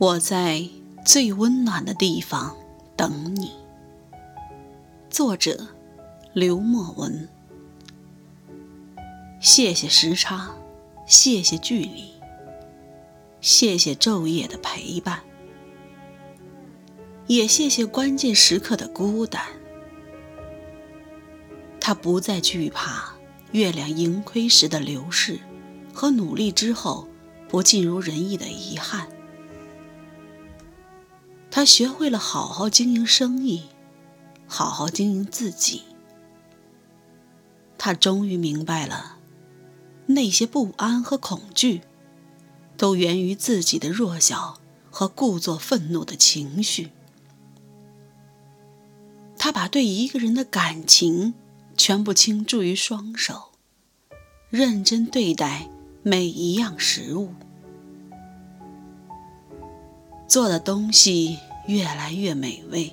[0.00, 0.64] 我在
[1.04, 2.56] 最温暖的地方
[2.96, 3.50] 等你。
[5.10, 5.66] 作者：
[6.32, 7.28] 刘墨文。
[9.40, 10.50] 谢谢时差，
[11.04, 12.12] 谢谢距离，
[13.40, 15.24] 谢谢昼夜的陪伴，
[17.26, 19.42] 也谢谢关键时刻的孤单。
[21.80, 23.14] 他不再惧怕
[23.50, 25.40] 月亮盈亏时的流逝，
[25.92, 27.08] 和努力之后
[27.48, 29.08] 不尽如人意的遗憾。
[31.58, 33.64] 他学会了好好经营生意，
[34.46, 35.82] 好好经营自己。
[37.76, 39.16] 他终于明白了，
[40.06, 41.82] 那些不安和恐惧，
[42.76, 46.92] 都源于自己的弱小和故作愤怒的情绪。
[49.36, 51.34] 他把对一个人的感情
[51.76, 53.50] 全部倾注于双手，
[54.48, 55.68] 认真对待
[56.04, 57.34] 每一样食物。
[60.28, 62.90] 做的东西越来越美味，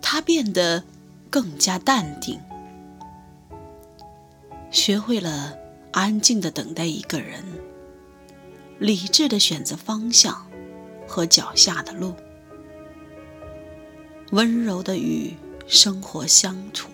[0.00, 0.84] 他变得
[1.28, 2.38] 更加淡定，
[4.70, 5.58] 学会了
[5.90, 7.42] 安静的等待一个人，
[8.78, 10.46] 理智的选择方向
[11.08, 12.14] 和脚下的路，
[14.30, 15.34] 温柔的与
[15.66, 16.88] 生活相处。